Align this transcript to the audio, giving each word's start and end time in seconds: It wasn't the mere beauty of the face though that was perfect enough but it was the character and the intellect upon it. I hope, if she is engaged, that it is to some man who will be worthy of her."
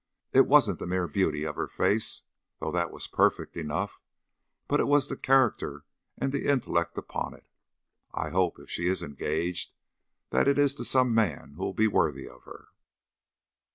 It 0.33 0.47
wasn't 0.47 0.79
the 0.79 0.87
mere 0.87 1.07
beauty 1.07 1.43
of 1.43 1.57
the 1.57 1.67
face 1.67 2.23
though 2.59 2.71
that 2.71 2.89
was 2.89 3.05
perfect 3.05 3.55
enough 3.55 3.99
but 4.67 4.79
it 4.79 4.87
was 4.87 5.07
the 5.07 5.15
character 5.15 5.85
and 6.17 6.31
the 6.33 6.47
intellect 6.49 6.97
upon 6.97 7.35
it. 7.35 7.45
I 8.11 8.29
hope, 8.31 8.57
if 8.57 8.67
she 8.67 8.87
is 8.87 9.03
engaged, 9.03 9.73
that 10.31 10.47
it 10.47 10.57
is 10.57 10.73
to 10.81 10.83
some 10.83 11.13
man 11.13 11.53
who 11.55 11.61
will 11.61 11.75
be 11.75 11.85
worthy 11.87 12.27
of 12.27 12.45
her." 12.45 12.69